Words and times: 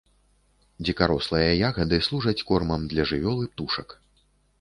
Дзікарослыя 0.85 1.49
ягады 1.69 1.99
служаць 2.07 2.41
кормам 2.53 2.81
для 2.95 3.05
жывёл 3.11 3.37
і 3.45 3.51
птушак. 3.53 3.87